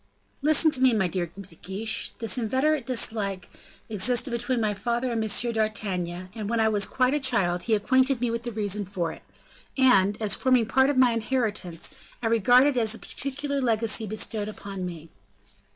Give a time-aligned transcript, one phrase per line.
[0.41, 3.51] "Listen to me, my dear De Guiche, this inveterate dislike
[3.87, 5.53] existed between my father and M.
[5.53, 9.11] d'Artagnan, and when I was quite a child, he acquainted me with the reason for
[9.11, 9.21] it,
[9.77, 14.47] and, as forming part of my inheritance, I regard it as a particular legacy bestowed
[14.47, 15.11] upon me."